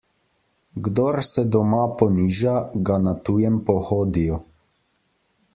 [0.87, 2.55] Kdor se doma poniža,
[2.89, 4.45] ga na tujem pohodijo.